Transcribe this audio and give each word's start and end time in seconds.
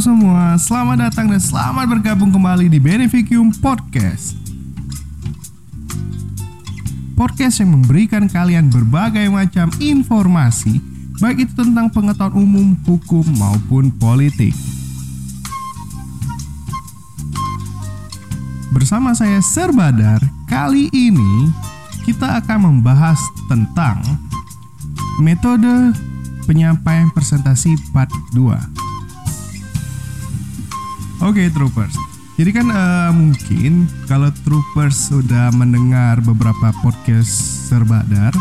Semua, 0.00 0.56
selamat 0.56 1.12
datang 1.12 1.28
dan 1.28 1.36
selamat 1.36 1.84
bergabung 1.84 2.32
kembali 2.32 2.72
di 2.72 2.80
Beneficium 2.80 3.52
Podcast. 3.60 4.32
Podcast 7.12 7.60
yang 7.60 7.76
memberikan 7.76 8.24
kalian 8.24 8.72
berbagai 8.72 9.28
macam 9.28 9.68
informasi, 9.76 10.80
baik 11.20 11.44
itu 11.44 11.52
tentang 11.52 11.92
pengetahuan 11.92 12.32
umum, 12.32 12.72
hukum, 12.88 13.28
maupun 13.36 13.92
politik. 14.00 14.56
Bersama 18.72 19.12
saya 19.12 19.44
Serbadar, 19.44 20.24
kali 20.48 20.88
ini 20.96 21.52
kita 22.08 22.40
akan 22.40 22.72
membahas 22.72 23.20
tentang 23.52 24.00
metode 25.20 25.92
penyampaian 26.48 27.12
presentasi 27.12 27.76
part 27.92 28.08
2. 28.32 28.79
Oke 31.20 31.44
okay, 31.44 31.48
troopers. 31.52 31.92
Jadi 32.40 32.48
kan 32.56 32.72
uh, 32.72 33.12
mungkin 33.12 33.84
kalau 34.08 34.32
troopers 34.40 35.12
sudah 35.12 35.52
mendengar 35.52 36.16
beberapa 36.24 36.72
podcast 36.80 37.28
Serbadar, 37.68 38.32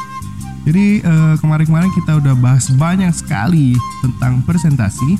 jadi 0.64 1.04
uh, 1.04 1.36
kemarin-kemarin 1.44 1.92
kita 1.92 2.24
udah 2.24 2.40
bahas 2.40 2.72
banyak 2.80 3.12
sekali 3.12 3.76
tentang 4.00 4.40
presentasi. 4.48 5.20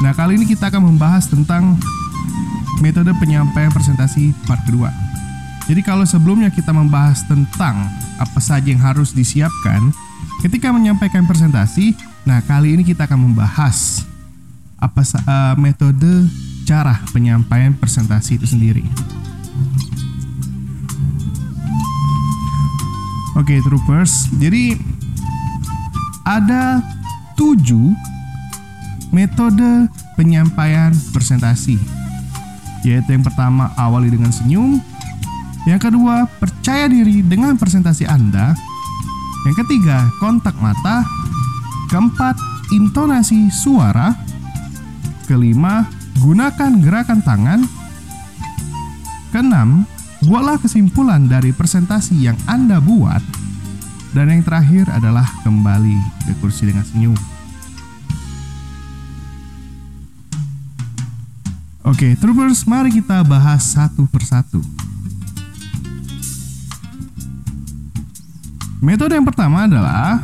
Nah 0.00 0.16
kali 0.16 0.40
ini 0.40 0.48
kita 0.48 0.72
akan 0.72 0.96
membahas 0.96 1.28
tentang 1.28 1.76
metode 2.80 3.12
penyampaian 3.20 3.68
presentasi 3.68 4.32
part 4.48 4.64
kedua. 4.64 4.88
Jadi 5.68 5.84
kalau 5.84 6.08
sebelumnya 6.08 6.48
kita 6.48 6.72
membahas 6.72 7.20
tentang 7.28 7.84
apa 8.16 8.40
saja 8.40 8.64
yang 8.64 8.80
harus 8.80 9.12
disiapkan 9.12 9.92
ketika 10.40 10.72
menyampaikan 10.72 11.28
presentasi, 11.28 11.92
nah 12.24 12.40
kali 12.40 12.80
ini 12.80 12.80
kita 12.80 13.04
akan 13.04 13.28
membahas 13.28 14.08
apa 14.80 15.04
uh, 15.04 15.52
metode 15.60 16.32
cara 16.64 17.00
penyampaian 17.12 17.76
presentasi 17.76 18.40
itu 18.40 18.48
sendiri. 18.48 18.84
Oke, 23.36 23.54
okay, 23.54 23.58
troopers. 23.66 24.32
Jadi 24.40 24.78
ada 26.24 26.80
tujuh 27.36 27.92
metode 29.12 29.86
penyampaian 30.16 30.90
presentasi. 31.12 31.76
Yaitu 32.84 33.16
yang 33.16 33.24
pertama 33.24 33.72
awali 33.76 34.12
dengan 34.12 34.32
senyum, 34.32 34.80
yang 35.64 35.80
kedua 35.80 36.28
percaya 36.40 36.88
diri 36.88 37.24
dengan 37.24 37.56
presentasi 37.56 38.04
Anda, 38.04 38.52
yang 39.48 39.56
ketiga 39.64 40.04
kontak 40.20 40.56
mata, 40.60 41.02
keempat 41.88 42.36
intonasi 42.72 43.48
suara, 43.48 44.12
kelima 45.24 45.88
Gunakan 46.22 46.72
gerakan 46.82 47.20
tangan. 47.24 47.60
Keenam, 49.34 49.88
buatlah 50.22 50.62
kesimpulan 50.62 51.26
dari 51.26 51.50
presentasi 51.50 52.14
yang 52.22 52.38
Anda 52.46 52.78
buat. 52.78 53.22
Dan 54.14 54.30
yang 54.30 54.46
terakhir 54.46 54.86
adalah 54.94 55.26
kembali 55.42 55.98
ke 56.30 56.32
kursi 56.38 56.70
dengan 56.70 56.86
senyum. 56.86 57.18
Oke, 61.84 62.16
troopers, 62.16 62.64
mari 62.64 62.94
kita 62.94 63.20
bahas 63.26 63.74
satu 63.74 64.06
persatu. 64.08 64.62
Metode 68.80 69.16
yang 69.16 69.24
pertama 69.24 69.64
adalah 69.64 70.20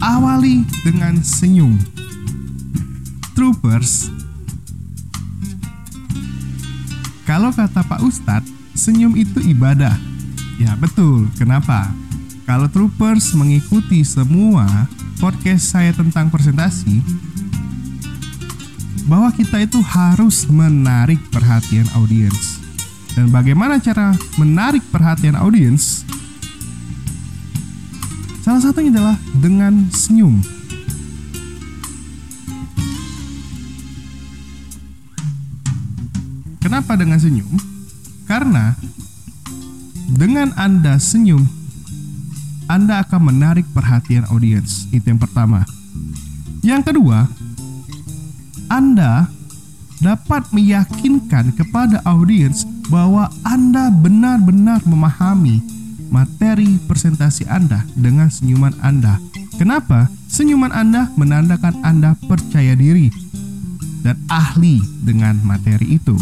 awali 0.00 0.64
dengan 0.84 1.20
senyum. 1.20 1.76
Troopers, 3.32 4.08
Kalau 7.32 7.48
kata 7.48 7.80
Pak 7.80 8.04
Ustadz, 8.04 8.52
senyum 8.76 9.16
itu 9.16 9.40
ibadah. 9.40 9.96
Ya 10.60 10.76
betul, 10.76 11.32
kenapa? 11.40 11.88
Kalau 12.44 12.68
troopers 12.68 13.32
mengikuti 13.32 14.04
semua 14.04 14.68
podcast 15.16 15.72
saya 15.72 15.96
tentang 15.96 16.28
presentasi, 16.28 17.00
bahwa 19.08 19.32
kita 19.32 19.64
itu 19.64 19.80
harus 19.80 20.44
menarik 20.44 21.16
perhatian 21.32 21.88
audiens. 21.96 22.60
Dan 23.16 23.32
bagaimana 23.32 23.80
cara 23.80 24.12
menarik 24.36 24.84
perhatian 24.92 25.32
audiens? 25.32 26.04
Salah 28.44 28.60
satunya 28.60 28.92
adalah 28.92 29.16
dengan 29.40 29.88
senyum. 29.88 30.36
Kenapa 36.72 36.96
dengan 36.96 37.20
senyum? 37.20 37.52
Karena 38.24 38.72
dengan 40.08 40.56
Anda 40.56 40.96
senyum, 40.96 41.44
Anda 42.64 43.04
akan 43.04 43.28
menarik 43.28 43.68
perhatian 43.76 44.24
audiens. 44.32 44.88
Itu 44.88 45.12
yang 45.12 45.20
pertama. 45.20 45.68
Yang 46.64 46.88
kedua, 46.88 47.28
Anda 48.72 49.28
dapat 50.00 50.48
meyakinkan 50.48 51.52
kepada 51.60 52.00
audiens 52.08 52.64
bahwa 52.88 53.28
Anda 53.44 53.92
benar-benar 53.92 54.80
memahami 54.88 55.60
materi 56.08 56.80
presentasi 56.88 57.52
Anda 57.52 57.84
dengan 58.00 58.32
senyuman 58.32 58.72
Anda. 58.80 59.20
Kenapa? 59.60 60.08
Senyuman 60.32 60.72
Anda 60.72 61.12
menandakan 61.20 61.84
Anda 61.84 62.16
percaya 62.24 62.72
diri 62.72 63.12
dan 64.00 64.16
ahli 64.32 64.80
dengan 65.04 65.36
materi 65.44 66.00
itu. 66.00 66.16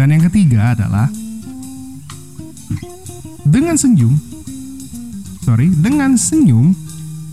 Dan 0.00 0.16
yang 0.16 0.24
ketiga 0.32 0.72
adalah 0.72 1.12
dengan 3.44 3.76
senyum, 3.76 4.16
sorry, 5.44 5.68
dengan 5.76 6.16
senyum 6.16 6.72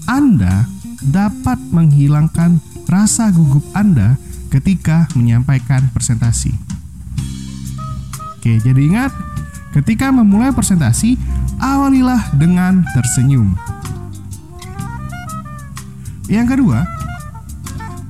Anda 0.04 0.68
dapat 1.00 1.64
menghilangkan 1.72 2.60
rasa 2.92 3.32
gugup 3.32 3.64
Anda 3.72 4.20
ketika 4.52 5.08
menyampaikan 5.16 5.88
presentasi. 5.96 6.52
Oke, 8.36 8.60
jadi 8.60 8.82
ingat, 8.84 9.16
ketika 9.72 10.12
memulai 10.12 10.52
presentasi, 10.52 11.16
awalilah 11.64 12.20
dengan 12.36 12.84
tersenyum. 12.92 13.56
Yang 16.28 16.60
kedua, 16.60 16.84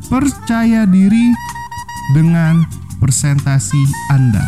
percaya 0.10 0.90
diri 0.90 1.30
dengan 2.18 2.77
presentasi 2.98 3.82
Anda. 4.14 4.44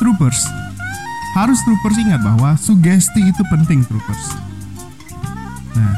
Troopers, 0.00 0.40
harus 1.34 1.58
troopers 1.64 1.98
ingat 1.98 2.20
bahwa 2.22 2.54
sugesti 2.54 3.20
itu 3.24 3.42
penting 3.50 3.82
troopers. 3.86 4.24
Nah, 5.74 5.94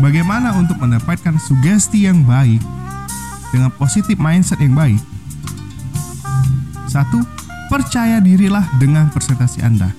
bagaimana 0.00 0.54
untuk 0.56 0.80
mendapatkan 0.80 1.36
sugesti 1.42 2.06
yang 2.06 2.22
baik 2.24 2.62
dengan 3.50 3.72
positif 3.76 4.16
mindset 4.16 4.60
yang 4.62 4.72
baik? 4.72 5.00
Satu, 6.88 7.20
percaya 7.68 8.16
dirilah 8.18 8.64
dengan 8.80 9.12
presentasi 9.12 9.60
Anda. 9.60 9.92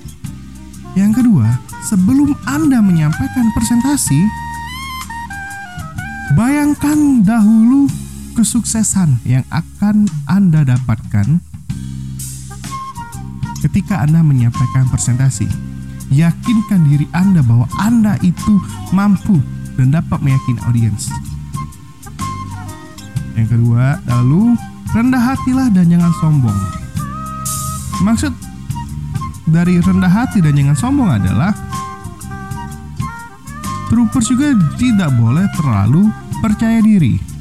Yang 0.97 1.21
kedua, 1.21 1.45
sebelum 1.85 2.33
Anda 2.49 2.81
menyampaikan 2.81 3.53
presentasi, 3.53 4.25
bayangkan 6.33 7.21
dahulu 7.21 8.08
kesuksesan 8.39 9.19
yang 9.27 9.43
akan 9.51 10.07
Anda 10.23 10.63
dapatkan 10.63 11.43
ketika 13.67 13.99
Anda 13.99 14.23
menyampaikan 14.23 14.87
presentasi. 14.87 15.43
Yakinkan 16.07 16.87
diri 16.87 17.03
Anda 17.11 17.43
bahwa 17.43 17.67
Anda 17.83 18.15
itu 18.23 18.63
mampu 18.95 19.43
dan 19.75 19.91
dapat 19.91 20.23
meyakini 20.23 20.55
audiens. 20.71 21.11
Yang 23.35 23.59
kedua, 23.59 23.99
lalu 24.07 24.55
rendah 24.95 25.35
hatilah 25.35 25.67
dan 25.75 25.91
jangan 25.91 26.15
sombong. 26.23 26.59
Maksud 28.07 28.31
dari 29.51 29.83
rendah 29.83 30.07
hati 30.15 30.39
dan 30.39 30.55
jangan 30.55 30.79
sombong 30.79 31.11
adalah 31.11 31.51
troopers 33.91 34.31
juga 34.31 34.55
tidak 34.79 35.11
boleh 35.19 35.43
terlalu 35.59 36.07
percaya 36.39 36.79
diri 36.79 37.38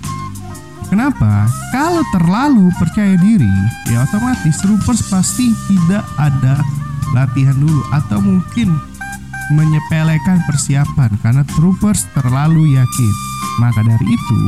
Kenapa? 0.88 1.44
Kalau 1.68 2.00
terlalu 2.16 2.72
percaya 2.80 3.12
diri, 3.20 3.52
ya 3.92 4.08
otomatis 4.08 4.56
troopers 4.64 5.04
pasti 5.12 5.52
tidak 5.68 6.00
ada 6.16 6.64
latihan 7.12 7.52
dulu 7.60 7.84
atau 7.92 8.16
mungkin 8.24 8.72
menyepelekan 9.52 10.40
persiapan 10.48 11.12
karena 11.20 11.44
troopers 11.56 12.08
terlalu 12.16 12.72
yakin. 12.72 13.12
Maka 13.60 13.84
dari 13.84 14.16
itu, 14.16 14.42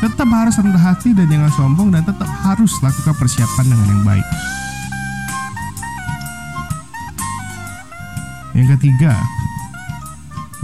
tetap 0.00 0.32
harus 0.32 0.56
rendah 0.56 0.80
hati 0.80 1.12
dan 1.12 1.28
jangan 1.28 1.52
sombong 1.60 1.92
dan 1.92 2.08
tetap 2.08 2.28
harus 2.48 2.72
lakukan 2.80 3.12
persiapan 3.20 3.64
dengan 3.68 3.86
yang 3.92 4.04
baik. 4.08 4.28
Yang 8.56 8.68
ketiga, 8.80 9.12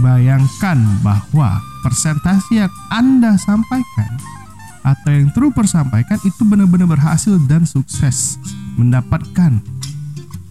bayangkan 0.01 0.77
bahwa 1.05 1.61
presentasi 1.85 2.65
yang 2.65 2.73
Anda 2.89 3.37
sampaikan 3.37 4.38
atau 4.83 5.09
yang 5.11 5.29
trooper 5.35 5.67
sampaikan 5.67 6.17
itu 6.23 6.41
benar-benar 6.47 6.87
berhasil 6.87 7.35
dan 7.47 7.67
sukses 7.67 8.39
mendapatkan 8.79 9.59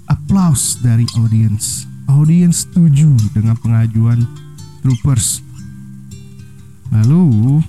applause 0.08 0.80
dari 0.80 1.04
audiens. 1.16 1.88
Audiens 2.08 2.64
setuju 2.64 3.12
dengan 3.36 3.56
pengajuan 3.60 4.24
troopers. 4.80 5.44
Lalu 6.88 7.60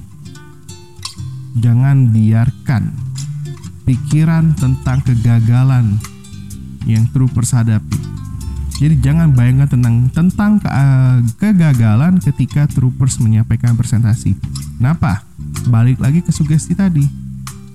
jangan 1.60 2.08
biarkan 2.16 2.96
pikiran 3.84 4.56
tentang 4.56 5.04
kegagalan 5.04 6.00
yang 6.88 7.04
troopers 7.12 7.52
hadapi. 7.52 8.00
Jadi 8.80 8.96
jangan 9.04 9.36
bayangkan 9.36 9.68
tentang 9.68 10.08
tentang 10.16 10.52
ke, 10.64 10.70
uh, 10.72 11.20
kegagalan 11.36 12.16
ketika 12.24 12.64
troopers 12.72 13.20
menyampaikan 13.20 13.76
presentasi. 13.76 14.40
Kenapa? 14.80 15.29
Balik 15.68 16.00
lagi 16.00 16.24
ke 16.24 16.32
sugesti 16.32 16.78
tadi. 16.78 17.04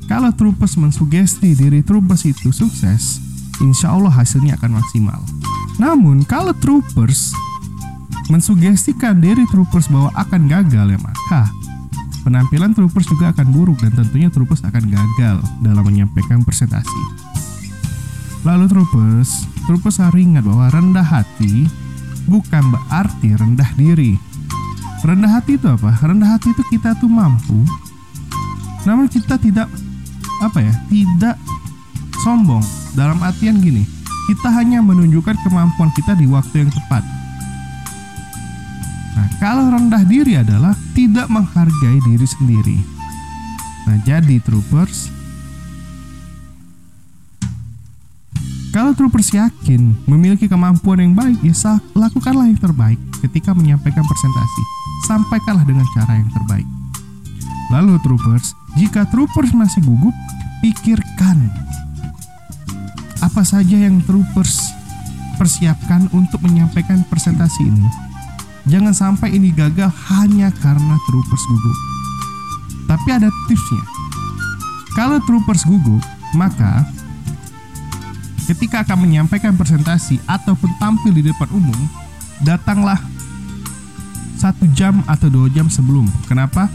Kalau 0.09 0.33
troopers 0.33 0.77
mensugesti 0.81 1.53
diri 1.53 1.85
troopers 1.85 2.25
itu 2.29 2.53
sukses, 2.53 3.21
insya 3.61 3.93
Allah 3.93 4.13
hasilnya 4.13 4.57
akan 4.61 4.81
maksimal. 4.81 5.21
Namun 5.77 6.25
kalau 6.25 6.53
troopers 6.57 7.33
mensugestikan 8.33 9.21
diri 9.21 9.45
troopers 9.53 9.89
bahwa 9.93 10.09
akan 10.17 10.49
gagal 10.49 10.87
ya 10.97 11.01
maka 11.01 11.49
penampilan 12.25 12.73
troopers 12.73 13.05
juga 13.05 13.37
akan 13.37 13.53
buruk 13.53 13.79
dan 13.85 13.93
tentunya 13.93 14.33
troopers 14.33 14.65
akan 14.65 14.89
gagal 14.89 15.37
dalam 15.61 15.85
menyampaikan 15.85 16.41
presentasi. 16.41 17.03
Lalu 18.45 18.69
troopers, 18.69 19.49
troopers 19.65 20.01
harus 20.01 20.21
ingat 20.21 20.45
bahwa 20.45 20.69
rendah 20.69 21.05
hati 21.05 21.69
bukan 22.29 22.73
berarti 22.73 23.37
rendah 23.37 23.71
diri. 23.77 24.21
Rendah 25.05 25.37
hati 25.37 25.61
itu 25.61 25.69
apa? 25.69 25.93
Rendah 26.01 26.33
hati 26.33 26.49
itu 26.49 26.65
kita 26.73 26.97
tuh 26.97 27.13
mampu, 27.13 27.61
namun 28.89 29.05
kita 29.05 29.37
tidak 29.37 29.69
apa 30.41 30.65
ya? 30.65 30.73
Tidak 30.89 31.37
sombong. 32.25 32.65
Dalam 32.97 33.21
artian 33.21 33.61
gini, 33.61 33.85
kita 34.33 34.49
hanya 34.49 34.81
menunjukkan 34.81 35.37
kemampuan 35.45 35.93
kita 35.93 36.17
di 36.17 36.25
waktu 36.25 36.65
yang 36.65 36.73
tepat. 36.73 37.05
Nah, 39.13 39.29
kalau 39.45 39.69
rendah 39.77 40.09
diri 40.09 40.41
adalah 40.41 40.73
tidak 40.97 41.29
menghargai 41.29 42.01
diri 42.01 42.25
sendiri. 42.25 42.79
Nah, 43.85 44.01
jadi 44.09 44.41
troopers, 44.41 45.13
Kalau 48.75 48.91
troopers 48.91 49.31
yakin 49.31 49.95
memiliki 50.03 50.51
kemampuan 50.51 50.99
yang 50.99 51.15
baik, 51.15 51.39
ya 51.47 51.79
lakukanlah 51.95 52.51
yang 52.51 52.59
terbaik 52.59 52.99
ketika 53.25 53.57
menyampaikan 53.57 54.05
presentasi. 54.05 54.63
Sampaikanlah 55.09 55.65
dengan 55.65 55.89
cara 55.97 56.21
yang 56.21 56.29
terbaik. 56.29 56.69
Lalu 57.73 57.97
troopers, 58.05 58.53
jika 58.77 59.09
troopers 59.09 59.57
masih 59.57 59.81
gugup, 59.81 60.13
pikirkan 60.61 61.49
apa 63.25 63.41
saja 63.41 63.89
yang 63.89 64.05
troopers 64.05 64.77
persiapkan 65.41 66.07
untuk 66.13 66.45
menyampaikan 66.45 67.01
presentasi 67.09 67.65
ini. 67.65 67.89
Jangan 68.69 68.93
sampai 68.97 69.33
ini 69.37 69.53
gagal 69.53 69.93
hanya 70.13 70.53
karena 70.61 70.97
troopers 71.09 71.45
gugup. 71.49 71.79
Tapi 72.85 73.09
ada 73.13 73.29
tipsnya. 73.49 73.85
Kalau 74.93 75.19
troopers 75.25 75.65
gugup, 75.65 76.01
maka 76.37 76.85
ketika 78.45 78.85
akan 78.85 79.09
menyampaikan 79.09 79.57
presentasi 79.57 80.21
ataupun 80.29 80.69
tampil 80.77 81.13
di 81.17 81.25
depan 81.25 81.49
umum, 81.53 81.81
datanglah 82.43 82.99
satu 84.41 84.67
jam 84.75 85.05
atau 85.07 85.31
dua 85.31 85.47
jam 85.53 85.71
sebelum. 85.71 86.09
Kenapa? 86.27 86.67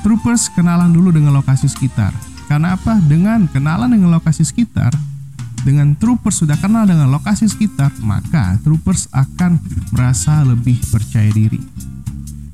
Troopers 0.00 0.48
kenalan 0.54 0.94
dulu 0.94 1.12
dengan 1.12 1.36
lokasi 1.36 1.68
sekitar. 1.68 2.14
Karena 2.46 2.74
apa? 2.74 2.98
Dengan 3.04 3.46
kenalan 3.46 3.92
dengan 3.92 4.10
lokasi 4.10 4.42
sekitar, 4.42 4.90
dengan 5.60 5.92
troopers 5.92 6.40
sudah 6.40 6.56
kenal 6.56 6.88
dengan 6.88 7.12
lokasi 7.12 7.46
sekitar, 7.46 7.92
maka 8.00 8.56
troopers 8.64 9.12
akan 9.12 9.60
merasa 9.92 10.40
lebih 10.42 10.80
percaya 10.88 11.28
diri. 11.30 11.60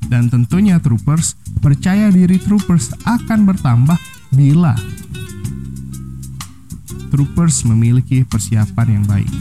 Dan 0.07 0.27
tentunya 0.27 0.79
troopers 0.79 1.39
percaya 1.63 2.11
diri 2.11 2.39
troopers 2.39 2.91
akan 3.07 3.47
bertambah 3.47 3.97
bila 4.35 4.75
troopers 7.07 7.63
memiliki 7.63 8.27
persiapan 8.27 9.01
yang 9.01 9.05
baik. 9.07 9.31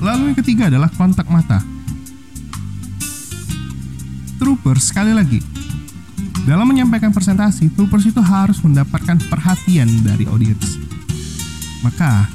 Lalu 0.00 0.32
yang 0.32 0.38
ketiga 0.38 0.68
adalah 0.68 0.92
kontak 0.92 1.26
mata. 1.28 1.60
Troopers 4.36 4.92
sekali 4.92 5.16
lagi 5.16 5.40
dalam 6.46 6.62
menyampaikan 6.70 7.10
presentasi, 7.10 7.74
troopers 7.74 8.06
itu 8.06 8.22
harus 8.22 8.62
mendapatkan 8.62 9.18
perhatian 9.26 9.90
dari 10.06 10.30
audiens. 10.30 10.78
Maka, 11.82 12.30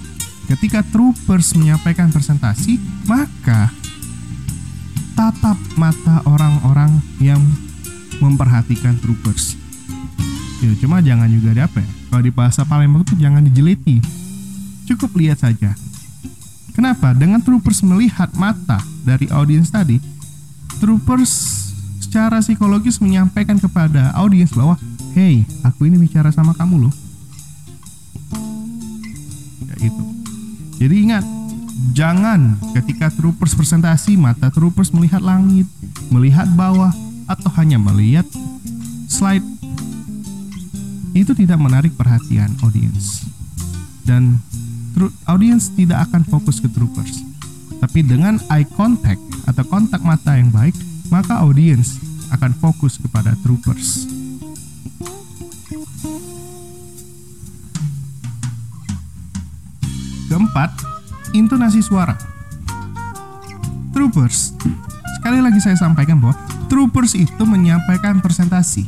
ketika 0.51 0.83
troopers 0.83 1.55
menyampaikan 1.55 2.11
presentasi, 2.11 2.75
maka 3.07 3.71
tatap 5.15 5.55
mata 5.79 6.19
orang-orang 6.27 6.99
yang 7.23 7.39
memperhatikan 8.19 8.99
troopers. 8.99 9.55
Ya, 10.59 10.75
cuma 10.83 10.99
jangan 10.99 11.31
juga 11.31 11.55
ada 11.55 11.71
apa 11.71 11.79
ya? 11.79 11.89
Kalau 12.11 12.23
di 12.27 12.31
bahasa 12.35 12.67
Palembang 12.67 13.07
itu 13.07 13.15
jangan 13.15 13.47
dijeliti. 13.47 14.03
Cukup 14.91 15.15
lihat 15.15 15.39
saja. 15.39 15.71
Kenapa? 16.71 17.11
Dengan 17.11 17.43
troopers 17.43 17.83
melihat 17.83 18.31
mata 18.35 18.79
dari 19.03 19.27
audiens 19.27 19.67
tadi, 19.67 19.99
troopers 20.79 21.31
secara 21.99 22.39
psikologis 22.39 22.99
menyampaikan 22.99 23.59
kepada 23.59 24.11
audiens 24.15 24.51
bahwa, 24.55 24.79
"Hey, 25.15 25.43
aku 25.63 25.87
ini 25.87 25.99
bicara 25.99 26.31
sama 26.31 26.55
kamu 26.55 26.87
loh." 26.87 26.93
Ya 29.67 29.75
itu. 29.83 30.03
Jadi 30.79 30.95
ingat, 31.07 31.23
jangan 31.91 32.55
ketika 32.75 33.11
troopers 33.13 33.53
presentasi 33.53 34.15
mata 34.15 34.47
troopers 34.49 34.91
melihat 34.95 35.21
langit, 35.21 35.67
melihat 36.09 36.47
bawah, 36.55 36.91
atau 37.31 37.47
hanya 37.55 37.79
melihat 37.79 38.27
slide 39.07 39.43
itu 41.11 41.31
tidak 41.35 41.59
menarik 41.59 41.95
perhatian 41.95 42.51
audiens 42.63 43.27
dan 44.03 44.39
audiens 45.25 45.73
tidak 45.73 46.05
akan 46.11 46.21
fokus 46.27 46.61
ke 46.61 46.69
troopers. 46.69 47.25
Tapi 47.81 48.05
dengan 48.05 48.37
eye 48.53 48.67
contact 48.77 49.23
atau 49.49 49.65
kontak 49.65 50.05
mata 50.05 50.37
yang 50.37 50.53
baik 50.53 50.77
maka 51.09 51.41
audiens 51.41 51.97
akan 52.29 52.53
fokus 52.53 53.01
kepada 53.01 53.33
troopers. 53.41 54.05
Keempat 60.31 60.71
intonasi 61.35 61.83
suara. 61.83 62.15
Troopers. 63.91 64.55
Sekali 65.19 65.43
lagi 65.43 65.59
saya 65.59 65.75
sampaikan 65.75 66.23
bahwa 66.23 66.39
troopers 66.71 67.19
itu 67.19 67.43
menyampaikan 67.43 68.23
presentasi. 68.23 68.87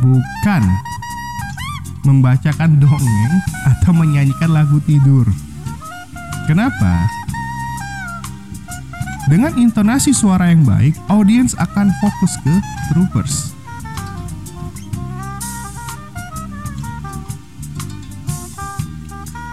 Bukan 0.00 0.62
membacakan 2.04 2.80
dongeng 2.80 3.34
atau 3.68 3.92
menyanyikan 3.92 4.50
lagu 4.50 4.80
tidur. 4.84 5.28
Kenapa? 6.48 7.06
Dengan 9.30 9.54
intonasi 9.54 10.10
suara 10.10 10.50
yang 10.50 10.66
baik, 10.66 10.98
audiens 11.06 11.54
akan 11.54 11.92
fokus 12.02 12.34
ke 12.42 12.54
troopers. 12.90 13.54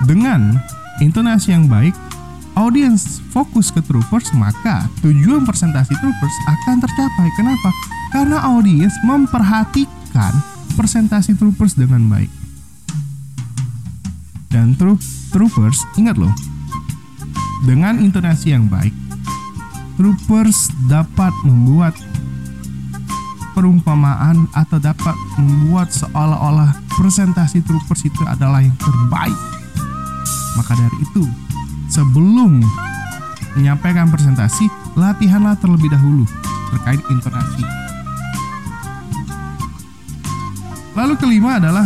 Dengan 0.07 0.55
intonasi 1.03 1.51
yang 1.51 1.67
baik, 1.67 1.91
audiens 2.55 3.19
fokus 3.29 3.69
ke 3.69 3.83
troopers, 3.85 4.31
maka 4.33 4.87
tujuan 5.05 5.45
presentasi 5.45 5.93
troopers 5.99 6.35
akan 6.47 6.81
tercapai. 6.81 7.27
Kenapa? 7.35 7.69
Karena 8.15 8.39
audiens 8.49 8.95
memperhatikan 9.03 10.31
presentasi 10.73 11.35
troopers 11.35 11.75
dengan 11.75 12.07
baik. 12.07 12.36
Dan 14.57 14.73
troop, 14.73 14.97
troopers, 15.29 15.85
ingat 16.01 16.17
loh, 16.17 16.33
dengan 17.61 18.01
intonasi 18.01 18.57
yang 18.57 18.65
baik, 18.65 18.89
troopers 20.01 20.73
dapat 20.89 21.29
membuat 21.45 21.93
perumpamaan 23.53 24.49
atau 24.57 24.81
dapat 24.81 25.13
membuat 25.37 25.93
seolah-olah 25.93 26.73
presentasi 26.89 27.61
troopers 27.69 28.01
itu 28.01 28.17
adalah 28.25 28.65
yang 28.65 28.73
terbaik. 28.81 29.37
Maka 30.57 30.73
dari 30.73 31.05
itu, 31.05 31.21
sebelum 31.93 32.57
menyampaikan 33.53 34.09
presentasi, 34.09 34.65
latihanlah 34.97 35.53
terlebih 35.61 35.93
dahulu 35.93 36.25
terkait 36.73 37.01
intonasi 37.13 37.61
Lalu 40.97 41.13
kelima 41.21 41.61
adalah 41.61 41.85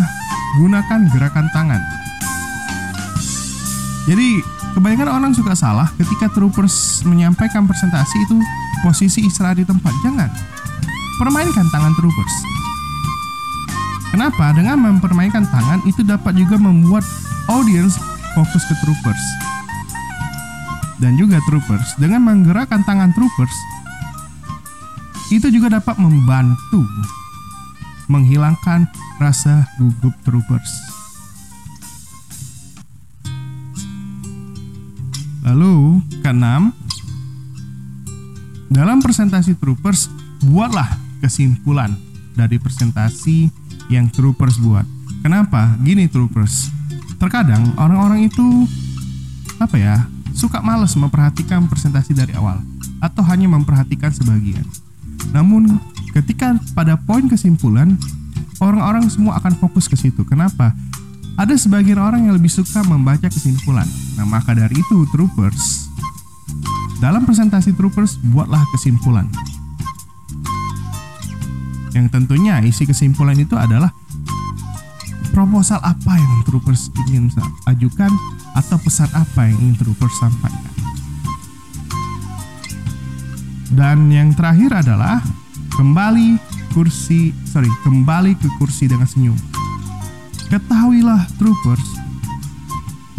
gunakan 0.55 0.99
gerakan 1.11 1.51
tangan. 1.51 2.00
Jadi 4.10 4.41
kebanyakan 4.74 5.10
orang 5.10 5.31
suka 5.38 5.53
salah 5.53 5.89
ketika 6.00 6.25
troopers 6.34 7.05
menyampaikan 7.05 7.70
presentasi 7.70 8.17
itu 8.25 8.38
posisi 8.81 9.25
istirahat 9.25 9.62
di 9.62 9.65
tempat. 9.65 9.93
Jangan. 10.01 10.29
Permainkan 11.22 11.70
tangan 11.70 11.93
troopers. 11.93 12.36
Kenapa? 14.10 14.51
Dengan 14.58 14.81
mempermainkan 14.81 15.46
tangan 15.48 15.86
itu 15.86 16.01
dapat 16.01 16.34
juga 16.34 16.58
membuat 16.58 17.05
audience 17.48 17.96
fokus 18.34 18.65
ke 18.65 18.75
troopers. 18.81 19.24
Dan 20.98 21.17
juga 21.17 21.38
troopers 21.46 21.98
dengan 21.98 22.25
menggerakkan 22.25 22.86
tangan 22.86 23.13
troopers 23.13 23.53
itu 25.31 25.48
juga 25.48 25.79
dapat 25.79 25.96
membantu 25.96 26.84
menghilangkan 28.12 28.86
rasa 29.17 29.63
gugup 29.79 30.12
troopers. 30.27 30.90
Lalu, 35.41 36.01
keenam, 36.21 36.69
dalam 38.71 39.01
presentasi 39.01 39.57
troopers, 39.57 40.07
buatlah 40.45 40.88
kesimpulan 41.21 41.93
dari 42.38 42.57
presentasi 42.57 43.51
yang 43.91 44.07
troopers 44.07 44.57
buat. 44.62 44.88
Kenapa? 45.21 45.77
Gini 45.83 46.10
troopers. 46.10 46.71
Terkadang 47.21 47.77
orang-orang 47.77 48.25
itu 48.25 48.65
apa 49.62 49.77
ya? 49.77 49.95
Suka 50.31 50.63
males 50.63 50.95
memperhatikan 50.95 51.67
presentasi 51.67 52.15
dari 52.15 52.33
awal 52.33 52.57
atau 53.03 53.21
hanya 53.27 53.51
memperhatikan 53.51 54.10
sebagian. 54.10 54.63
Namun 55.36 55.77
ketika 56.15 56.55
pada 56.74 56.98
poin 56.98 57.27
kesimpulan 57.27 58.00
orang-orang 58.63 59.10
semua 59.10 59.38
akan 59.41 59.53
fokus 59.57 59.89
ke 59.89 59.98
situ. 59.98 60.24
Kenapa? 60.24 60.71
Ada 61.36 61.57
sebagian 61.57 61.98
orang 61.98 62.29
yang 62.29 62.38
lebih 62.38 62.50
suka 62.50 62.86
membaca 62.86 63.27
kesimpulan. 63.27 63.89
Nah, 64.21 64.37
maka 64.37 64.53
dari 64.53 64.77
itu 64.77 65.01
troopers 65.09 65.89
dalam 67.01 67.25
presentasi 67.25 67.73
troopers 67.73 68.21
buatlah 68.29 68.61
kesimpulan. 68.69 69.25
Yang 71.97 72.13
tentunya 72.13 72.61
isi 72.61 72.85
kesimpulan 72.85 73.33
itu 73.33 73.57
adalah 73.57 73.89
proposal 75.33 75.81
apa 75.81 76.21
yang 76.21 76.45
troopers 76.45 76.93
ingin 77.09 77.33
ajukan 77.65 78.13
atau 78.53 78.77
pesan 78.77 79.09
apa 79.17 79.49
yang 79.49 79.57
ingin 79.57 79.89
troopers 79.89 80.13
sampaikan. 80.21 80.69
Dan 83.73 84.05
yang 84.13 84.37
terakhir 84.37 84.85
adalah 84.85 85.17
kembali 85.73 86.37
kursi, 86.77 87.33
sorry, 87.49 87.73
kembali 87.81 88.37
ke 88.37 88.45
kursi 88.61 88.85
dengan 88.85 89.09
senyum. 89.09 89.39
Ketahuilah 90.53 91.25
troopers 91.41 92.10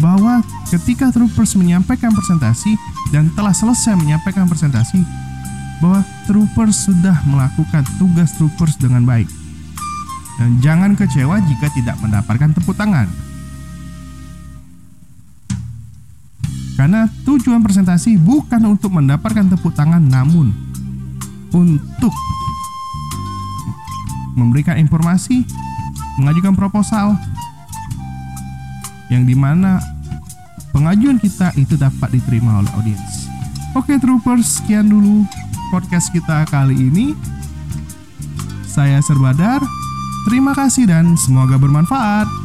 bahwa 0.03 0.43
ketika 0.67 1.15
troopers 1.15 1.55
menyampaikan 1.55 2.11
presentasi 2.11 2.75
dan 3.15 3.31
telah 3.39 3.55
selesai 3.55 3.95
menyampaikan 3.95 4.51
presentasi, 4.51 4.99
bahwa 5.79 6.03
troopers 6.27 6.91
sudah 6.91 7.15
melakukan 7.23 7.87
tugas 7.95 8.35
troopers 8.35 8.75
dengan 8.75 9.07
baik. 9.07 9.31
Dan 10.35 10.59
jangan 10.59 10.99
kecewa 10.99 11.39
jika 11.47 11.71
tidak 11.71 11.95
mendapatkan 12.03 12.51
tepuk 12.51 12.75
tangan. 12.75 13.07
Karena 16.75 17.07
tujuan 17.23 17.63
presentasi 17.63 18.19
bukan 18.19 18.75
untuk 18.75 18.91
mendapatkan 18.91 19.55
tepuk 19.55 19.71
tangan 19.71 20.03
namun 20.03 20.51
untuk 21.53 22.11
memberikan 24.33 24.75
informasi, 24.81 25.45
mengajukan 26.17 26.57
proposal 26.57 27.13
yang 29.13 29.29
di 29.29 29.37
mana 29.37 29.92
pengajuan 30.73 31.21
kita 31.21 31.53
itu 31.55 31.77
dapat 31.77 32.09
diterima 32.11 32.59
oleh 32.59 32.71
audiens. 32.75 33.29
Oke 33.77 33.95
troopers, 34.01 34.59
sekian 34.59 34.89
dulu 34.89 35.23
podcast 35.69 36.09
kita 36.11 36.49
kali 36.49 36.75
ini. 36.75 37.13
Saya 38.65 38.97
Serbadar, 39.05 39.61
terima 40.25 40.57
kasih 40.57 40.89
dan 40.89 41.13
semoga 41.13 41.61
bermanfaat. 41.61 42.42